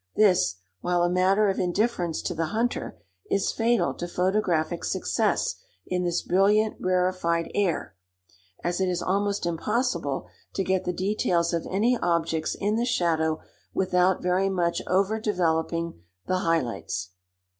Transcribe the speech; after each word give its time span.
This, 0.15 0.55
while 0.79 1.03
a 1.03 1.11
matter 1.11 1.47
of 1.47 1.59
indifference 1.59 2.23
to 2.23 2.33
the 2.33 2.47
hunter, 2.47 2.97
is 3.29 3.51
fatal 3.51 3.93
to 3.93 4.07
photographic 4.07 4.83
success 4.83 5.57
in 5.85 6.03
this 6.05 6.23
brilliant 6.23 6.77
rarefied 6.79 7.51
air, 7.53 7.95
as 8.63 8.81
it 8.81 8.89
is 8.89 9.03
almost 9.03 9.45
impossible 9.45 10.25
to 10.53 10.63
get 10.63 10.85
the 10.85 10.91
details 10.91 11.53
of 11.53 11.67
any 11.69 11.99
objects 11.99 12.55
in 12.59 12.77
the 12.77 12.85
shadow 12.85 13.41
without 13.75 14.23
very 14.23 14.49
much 14.49 14.81
over 14.87 15.19
developing 15.19 16.01
the 16.25 16.37
high 16.39 16.61
lights. 16.61 17.11